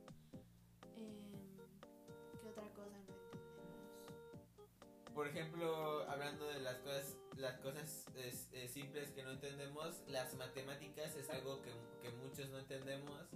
[5.14, 11.16] Por ejemplo, hablando de las cosas, las cosas eh, simples que no entendemos, las matemáticas
[11.16, 11.72] es algo que,
[12.02, 13.28] que muchos no entendemos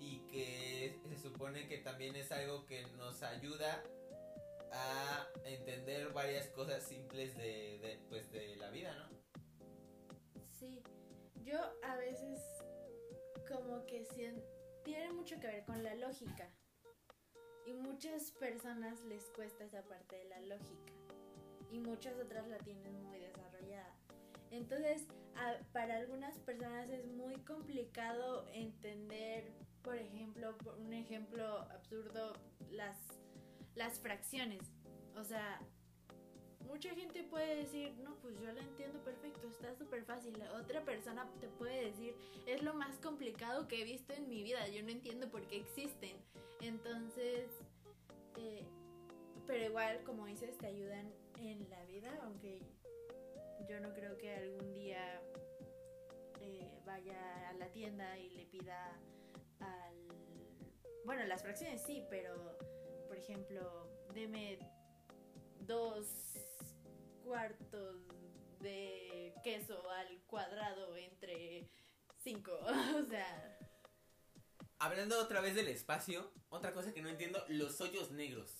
[0.00, 3.82] y que se supone que también es algo que nos ayuda
[4.72, 9.08] a entender varias cosas simples de, pues, de la vida, ¿no?
[10.50, 10.82] Sí,
[11.44, 12.40] yo a veces
[13.48, 14.44] como que sien-
[14.84, 16.50] tiene mucho que ver con la lógica.
[17.66, 20.92] Y muchas personas les cuesta esa parte de la lógica.
[21.74, 23.92] Y muchas otras la tienen muy desarrollada.
[24.52, 29.50] Entonces, a- para algunas personas es muy complicado entender,
[29.82, 32.32] por ejemplo, por un ejemplo absurdo,
[32.70, 32.96] las,
[33.74, 34.62] las fracciones.
[35.16, 35.58] O sea,
[36.64, 40.38] mucha gente puede decir, no, pues yo lo entiendo perfecto, está súper fácil.
[40.38, 42.14] La otra persona te puede decir,
[42.46, 45.56] es lo más complicado que he visto en mi vida, yo no entiendo por qué
[45.56, 46.16] existen.
[46.60, 47.50] Entonces,
[48.36, 48.64] eh,
[49.48, 51.12] pero igual, como dices, te ayudan
[51.50, 52.60] en la vida, aunque
[53.68, 55.20] yo no creo que algún día
[56.40, 59.00] eh, vaya a la tienda y le pida
[59.60, 60.08] al...
[61.04, 62.58] Bueno, las fracciones sí, pero,
[63.06, 64.58] por ejemplo, deme
[65.60, 66.06] dos
[67.22, 68.06] cuartos
[68.60, 71.68] de queso al cuadrado entre
[72.18, 72.52] cinco.
[73.04, 73.58] o sea,
[74.78, 78.56] Hablando otra vez del espacio, otra cosa que no entiendo, los hoyos negros.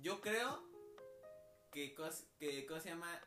[0.00, 0.71] Yo creo
[1.72, 3.20] que, cos- que ¿cómo se llama?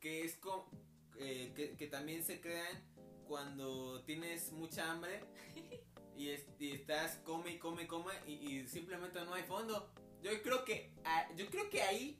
[0.00, 0.70] Que es como,
[1.14, 2.84] que, que también se crean
[3.26, 5.20] cuando tienes mucha hambre
[6.16, 9.90] y, es- y estás come y come y come y, simplemente no hay fondo.
[10.22, 12.18] Yo creo que, ah, yo creo que ahí,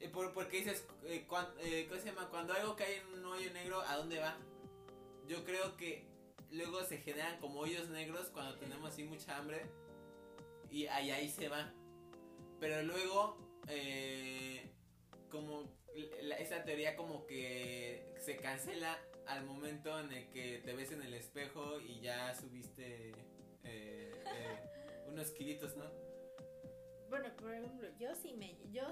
[0.00, 2.28] eh, por, porque dices, eh, cuan- eh, ¿cómo se llama?
[2.30, 4.36] Cuando algo cae en un hoyo negro, ¿a dónde va?
[5.26, 6.06] Yo creo que
[6.50, 9.66] luego se generan como hoyos negros cuando tenemos así mucha hambre
[10.70, 11.72] y ahí, ahí se va.
[12.60, 13.36] Pero luego,
[13.68, 14.67] eh,
[15.28, 15.70] como
[16.22, 21.02] la- esa teoría como que se cancela al momento en el que te ves en
[21.02, 23.10] el espejo y ya subiste
[23.64, 25.90] eh, eh, unos kilitos, ¿no?
[27.08, 28.82] bueno, por ejemplo, yo sí me, yo,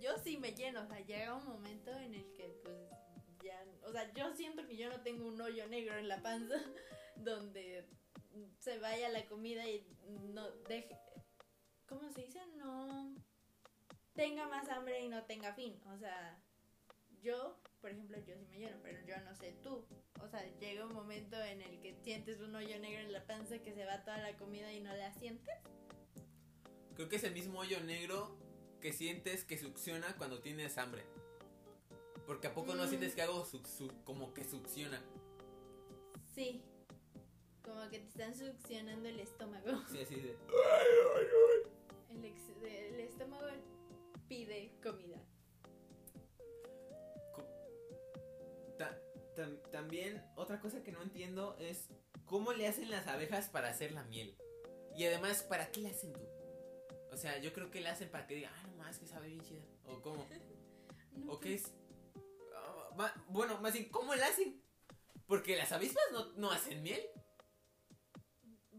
[0.00, 2.76] yo sí me lleno, o sea, llega un momento en el que pues
[3.44, 6.54] ya, o sea, yo siento que yo no tengo un hoyo negro en la panza
[7.16, 7.86] donde
[8.58, 9.86] se vaya la comida y
[10.32, 10.96] no deje,
[11.86, 12.40] ¿cómo se dice?
[12.56, 13.14] No
[14.14, 16.38] tenga más hambre y no tenga fin, o sea,
[17.22, 19.84] yo, por ejemplo, yo sí me lleno, pero yo no sé tú.
[20.22, 23.58] O sea, llega un momento en el que sientes un hoyo negro en la panza
[23.58, 25.54] que se va toda la comida y no la sientes.
[26.94, 28.36] Creo que es el mismo hoyo negro
[28.80, 31.04] que sientes que succiona cuando tienes hambre.
[32.26, 32.88] Porque a poco no Mm.
[32.88, 35.02] sientes que algo su- su- como que succiona.
[36.34, 36.62] Sí.
[37.62, 39.70] Como que te están succionando el estómago.
[39.90, 40.36] Sí, así de...
[42.10, 43.46] El, ex- el estómago
[44.30, 45.18] pide comida.
[48.78, 48.96] Ta-
[49.34, 51.88] tam- también otra cosa que no entiendo es
[52.26, 54.38] cómo le hacen las abejas para hacer la miel.
[54.96, 56.20] Y además, ¿para qué la hacen tú?
[57.12, 59.26] O sea, yo creo que la hacen para que digan, ah, no más, que sabe
[59.28, 59.64] bien chida.
[59.84, 60.24] O cómo,
[61.16, 61.74] No, o qué es.
[62.54, 64.62] Ah, ma- bueno, más bien, ¿cómo la hacen?
[65.26, 67.02] Porque las avispas no, no hacen miel.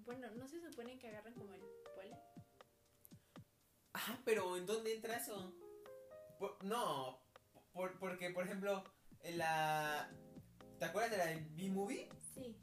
[0.06, 1.62] Bueno, ¿no se supone que agarran como el?
[3.93, 5.54] Ajá, pero ¿en dónde entra eso?
[6.39, 7.19] Por- no,
[7.73, 8.84] por- porque por ejemplo,
[9.23, 10.10] en la...
[10.80, 12.10] ¿Te acuerdas de la B-Movie?
[12.34, 12.56] Sí.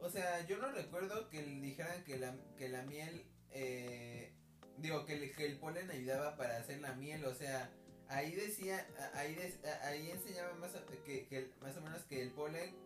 [0.00, 4.32] O sea, yo no recuerdo que le dijeran que la, que la miel, eh,
[4.76, 7.72] digo, que el, que el polen ayudaba para hacer la miel, o sea,
[8.08, 12.76] ahí decía, ahí, a- ahí enseñaba más o, que, más o menos que el polen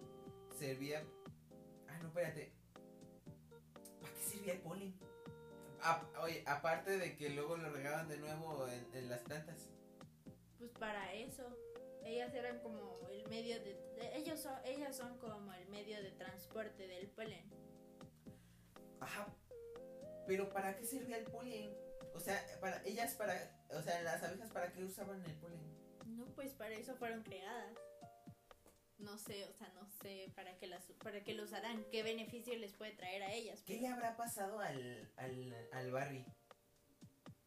[0.59, 1.05] servía,
[1.89, 2.53] ah, no, espérate,
[4.01, 4.95] ¿para qué servía el polen?
[5.83, 9.69] A- oye, aparte de que luego lo regaban de nuevo en, en las plantas.
[10.59, 11.45] Pues para eso.
[12.05, 16.11] Ellas eran como el medio de, de- ellos son, ellas son como el medio de
[16.13, 17.49] transporte del polen.
[19.01, 19.27] Ajá.
[20.27, 21.75] Pero ¿para qué servía el polen?
[22.15, 23.35] O sea, para ellas para,
[23.71, 25.61] o sea, las abejas para qué usaban el polen?
[26.07, 27.75] No, pues para eso fueron creadas.
[29.03, 32.57] No sé, o sea, no sé para qué las para qué lo usarán, qué beneficio
[32.57, 33.63] les puede traer a ellas.
[33.67, 36.25] ¿Qué le habrá pasado al, al, al Barry?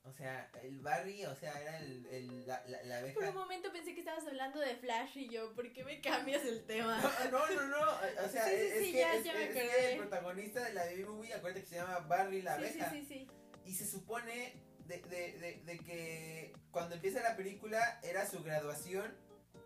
[0.03, 3.31] O sea, el Barry, o sea, era el, el- la, la, la Por un abeja.
[3.39, 7.01] momento pensé que estabas hablando de Flash y yo, ¿por qué me cambias el tema?
[7.31, 7.79] No, no, no,
[8.23, 10.73] o sea, Sí, sí, es, sí, que, ya- es, ya es que el protagonista de
[10.73, 12.91] la baby movie, acuérdate que se llama Barry la abeja.
[12.91, 13.27] sí, sí, sí.
[13.65, 19.17] Y se supone de, de, de, de que cuando empieza la película era su graduación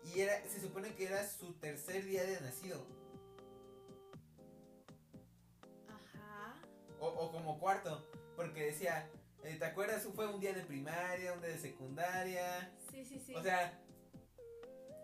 [0.04, 2.86] y era se supone que era su tercer día de nacido.
[5.88, 6.60] Ajá.
[6.98, 9.08] O, o como cuarto, porque decía,
[9.44, 10.06] eh, ¿te acuerdas?
[10.14, 12.72] Fue un día de primaria, un día de secundaria.
[12.90, 13.34] Sí, sí, sí.
[13.34, 13.78] O sea,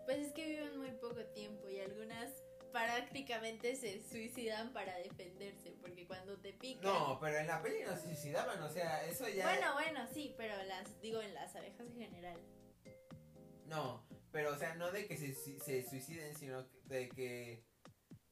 [0.05, 2.31] pues es que viven muy poco tiempo y algunas
[2.71, 6.83] prácticamente se suicidan para defenderse, porque cuando te pican...
[6.83, 9.43] no, pero en la peli no se suicidaban, o sea, eso ya...
[9.43, 12.39] Bueno, bueno, sí, pero las digo en las abejas en general.
[13.65, 17.65] No, pero o sea, no de que se, se suiciden, sino de que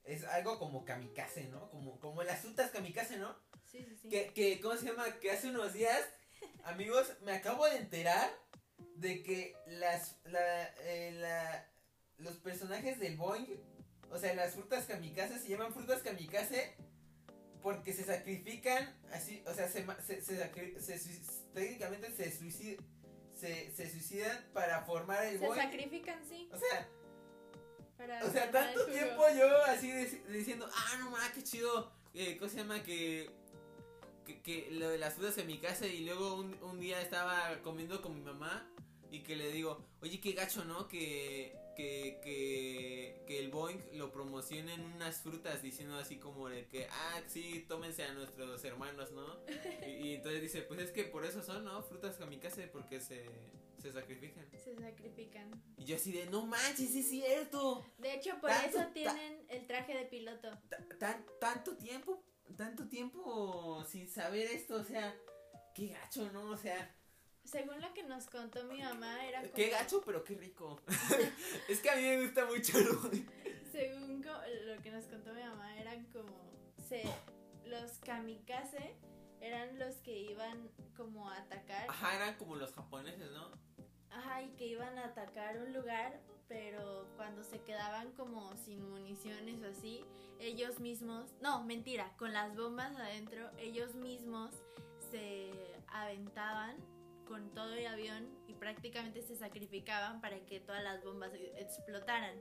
[0.03, 1.69] es algo como kamikaze, ¿no?
[1.69, 3.35] Como, como las frutas kamikaze, ¿no?
[3.63, 4.09] Sí, sí, sí.
[4.09, 5.05] Que, que, ¿cómo se llama?
[5.19, 6.01] Que hace unos días,
[6.63, 8.29] amigos, me acabo de enterar
[8.95, 11.69] de que las, la, eh, la,
[12.17, 13.59] los personajes del Boeing,
[14.09, 16.75] o sea, las frutas kamikaze se llaman frutas kamikaze
[17.61, 21.21] porque se sacrifican así, o sea, se, se, se se
[21.53, 22.85] técnicamente se suicidan,
[24.05, 26.49] suicidan para formar el Se sacrifican, sí.
[26.51, 26.87] O sea,
[27.97, 29.91] Para o sea, tanto tiempo yo así
[30.29, 32.83] diciendo, ah, no mames, qué chido, eh, ¿cómo se llama?
[32.83, 33.29] Que,
[34.25, 37.61] que, que lo de las frutas en mi casa y luego un, un día estaba
[37.63, 38.69] comiendo con mi mamá
[39.11, 40.87] y que le digo, oye, qué gacho, ¿no?
[40.87, 46.67] Que, que, que, que el Boeing lo promociona en unas frutas diciendo así como de
[46.67, 49.25] que, ah, sí, tómense a nuestros hermanos, ¿no?
[49.87, 51.81] Y, y entonces dice, pues es que por eso son, ¿no?
[51.83, 53.29] Frutas kamikaze porque se,
[53.81, 54.49] se sacrifican.
[54.63, 55.51] Se sacrifican.
[55.77, 57.85] Y yo así de, no manches, es cierto.
[57.97, 60.49] De hecho, por Tanto eso tienen el traje de piloto.
[60.69, 62.23] ta- tan, tanto tiempo,
[62.57, 65.15] tanto tiempo sin saber esto, o sea,
[65.73, 66.49] qué gacho, ¿no?
[66.51, 66.94] O sea,
[67.45, 69.53] Según lo que nos contó mi mamá, era como...
[69.53, 70.81] qué gacho, pero qué rico.
[71.69, 73.09] es que a mí me gusta mucho, ¿no?
[73.71, 74.25] Según
[74.65, 76.33] lo que nos contó mi mamá, eran como...
[76.89, 77.03] Se,
[77.65, 78.95] los kamikaze
[79.41, 81.89] eran los que iban como a atacar.
[81.89, 83.51] Ajá, eran como los japoneses, ¿no?
[84.09, 89.61] Ajá, y que iban a atacar un lugar, pero cuando se quedaban como sin municiones
[89.61, 90.03] o así,
[90.39, 94.51] ellos mismos, no, mentira, con las bombas adentro, ellos mismos
[95.11, 95.51] se
[95.87, 96.75] aventaban
[97.25, 102.39] con todo el avión y prácticamente se sacrificaban para que todas las bombas explotaran.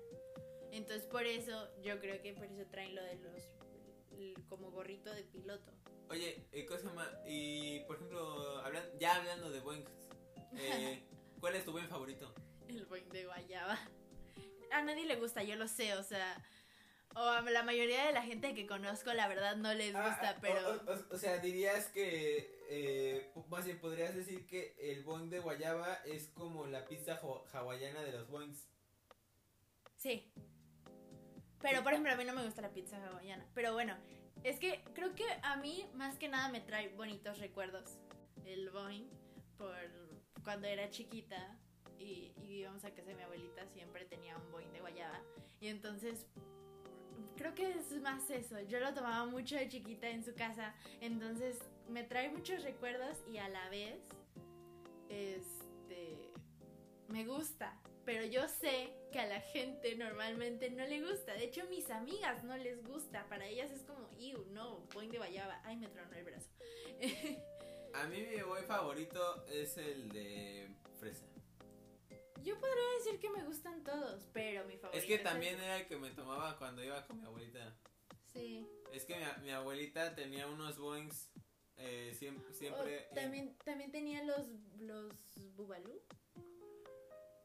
[0.70, 5.24] Entonces por eso, yo creo que por eso traen lo de los, como gorrito de
[5.24, 5.72] piloto.
[6.08, 7.10] Oye, eh, ¿cómo se llama?
[7.26, 9.84] Y, por ejemplo, hablan, ya hablando de Boeing,
[10.56, 11.02] eh,
[11.40, 12.34] ¿cuál es tu buen favorito?
[12.68, 13.78] El boing de guayaba.
[14.72, 16.42] A nadie le gusta, yo lo sé, o sea.
[17.16, 20.38] O a la mayoría de la gente que conozco, la verdad, no les gusta, Ah,
[20.40, 20.82] pero.
[20.86, 25.38] O, o- o sea, dirías que, eh, más bien podrías decir que el Boeing de
[25.40, 27.20] guayaba es como la pizza
[27.52, 28.68] hawaiana de los Boeings.
[29.96, 30.32] Sí.
[31.60, 33.46] Pero, por ejemplo, a mí no me gusta la pizza hawaiana.
[33.54, 33.96] Pero bueno,
[34.42, 37.98] es que creo que a mí, más que nada, me trae bonitos recuerdos.
[38.44, 39.08] El Boeing,
[39.56, 39.76] por
[40.42, 41.58] cuando era chiquita
[41.98, 45.22] y, y íbamos a casa de mi abuelita, siempre tenía un Boeing de guayaba.
[45.60, 46.26] Y entonces,
[47.36, 48.60] creo que es más eso.
[48.62, 50.74] Yo lo tomaba mucho de chiquita en su casa.
[51.00, 51.58] Entonces,
[51.88, 53.98] me trae muchos recuerdos y a la vez,
[55.08, 56.32] este,
[57.08, 57.80] me gusta.
[58.04, 61.32] Pero yo sé que a la gente normalmente no le gusta.
[61.34, 63.26] De hecho, mis amigas no les gusta.
[63.28, 65.60] Para ellas es como, ew, no, Boeing de guayaba.
[65.64, 66.48] Ay, me tronó el brazo.
[67.94, 70.68] A mí mi Boeing favorito es el de
[70.98, 71.24] fresa.
[72.44, 75.78] Yo podría decir que me gustan todos, pero mi favorito Es que el- también era
[75.78, 77.74] el que me tomaba cuando iba con mi abuelita.
[78.32, 78.66] Sí.
[78.92, 81.30] Es que mi, mi abuelita tenía unos Boeings
[81.76, 82.46] eh, siempre...
[82.50, 84.46] Oh, siempre eh, también, también tenía los,
[84.78, 85.12] los
[85.56, 86.00] Bubalú.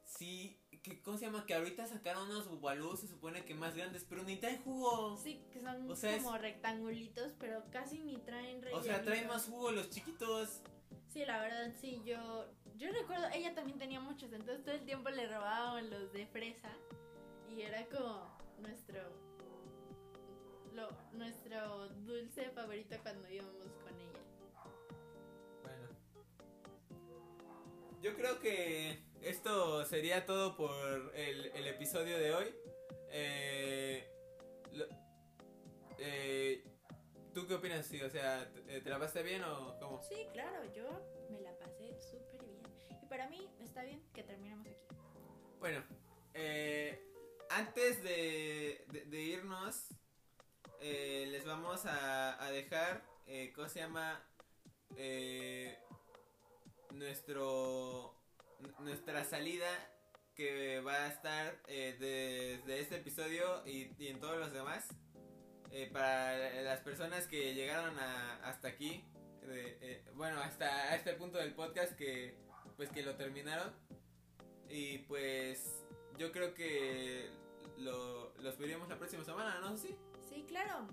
[0.05, 1.45] sí, que, ¿cómo se llama?
[1.45, 5.17] Que ahorita sacaron unos bubalú, se supone que más grandes, pero ni traen jugo.
[5.17, 9.05] Sí, que son O sea, es- como rectangulitos, pero casi ni traen o sea, traen
[9.05, 9.35] rellenitos.
[9.35, 10.61] más jugo los chiquitos.
[11.11, 12.45] Sí, la verdad, sí, yo,
[12.79, 16.71] yo recuerdo, ella también tenía muchos, entonces todo el tiempo le robaban los de fresa
[17.49, 19.01] y era como nuestro,
[20.73, 24.19] lo, nuestro dulce favorito cuando íbamos con ella.
[25.61, 25.89] Bueno.
[28.01, 32.55] Yo creo que esto sería todo por el, el episodio de hoy.
[33.11, 34.07] Eh,
[34.71, 34.87] lo-
[35.97, 36.63] eh,
[37.33, 37.85] ¿Tú qué opinas?
[37.85, 40.01] Sí, o sea, ¿te, te la pasaste bien o cómo?
[40.01, 40.85] Sí, claro, yo
[41.29, 42.28] me la pasé súper
[43.09, 44.95] para mí está bien que terminemos aquí.
[45.59, 45.83] Bueno,
[46.33, 47.03] eh,
[47.49, 49.87] antes de, de- irnos,
[50.79, 54.23] eh, les vamos a, a dejar, eh, ¿cómo se llama?
[54.95, 55.77] Eh,
[56.91, 58.15] nuestro,
[58.79, 59.67] nuestra salida
[60.35, 64.87] que va a estar desde este episodio y, en todos los demás.
[65.93, 69.05] Para las personas que llegaron a- hasta aquí,
[70.15, 72.35] bueno, hasta este punto del podcast que
[72.79, 73.73] pues que lo terminaron.
[74.69, 75.83] Y pues
[76.17, 77.29] yo creo que
[77.77, 79.75] lo, los veremos la próxima semana, ¿no?
[79.75, 79.97] Sí,
[80.29, 80.87] sí claro.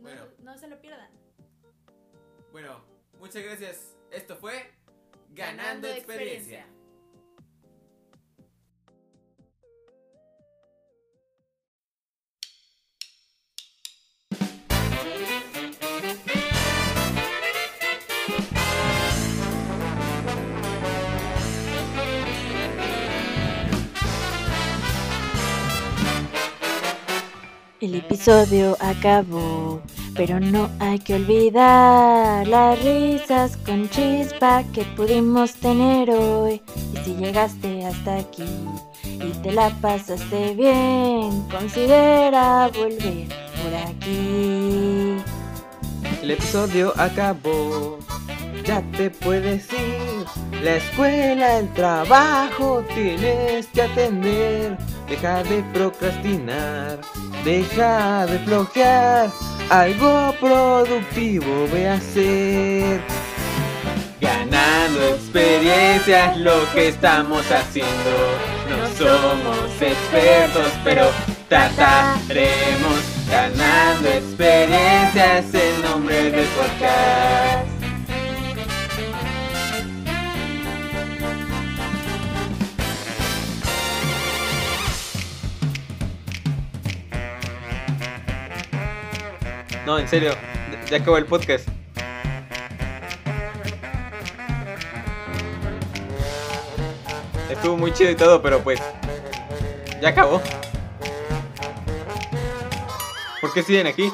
[0.00, 1.10] No, no se lo pierdan.
[2.50, 2.82] Bueno,
[3.18, 3.94] muchas gracias.
[4.10, 4.72] Esto fue
[5.34, 6.66] Ganando, experiencia.
[27.88, 29.80] El episodio acabó,
[30.14, 36.60] pero no hay que olvidar las risas con chispa que pudimos tener hoy.
[36.92, 38.44] Y si llegaste hasta aquí
[39.02, 43.26] y te la pasaste bien, considera volver
[43.56, 45.16] por aquí.
[46.22, 47.98] El episodio acabó,
[48.66, 50.26] ya te puedes ir.
[50.62, 54.76] La escuela, el trabajo, tienes que atender.
[55.08, 56.98] Deja de procrastinar,
[57.42, 59.30] deja de flojear.
[59.70, 63.00] Algo productivo ve a hacer.
[64.20, 68.10] Ganando experiencias lo que estamos haciendo.
[68.68, 71.10] No somos expertos, pero
[71.48, 73.00] trataremos
[73.30, 77.77] ganando experiencias en nombre del podcast.
[89.88, 90.32] No, en serio,
[90.90, 91.66] ya acabó el podcast.
[97.50, 98.78] Estuvo muy chido y todo, pero pues
[100.02, 100.42] ya acabó.
[103.40, 104.12] ¿Por qué siguen aquí?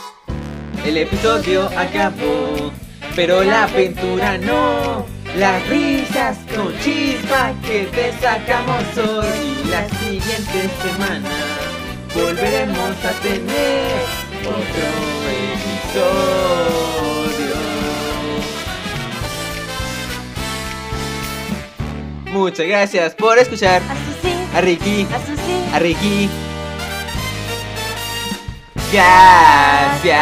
[0.84, 2.70] El episodio acabó,
[3.16, 5.04] pero la aventura no.
[5.36, 9.64] Las risas con chispa que te sacamos hoy.
[9.64, 11.30] Y la siguiente semana
[12.14, 14.04] volveremos a tener
[14.46, 15.14] otro
[22.32, 25.64] Muchas gracias por escuchar A Susi, a Ricky, a Susi.
[25.72, 26.28] a Ricky.
[28.92, 30.14] Gracias.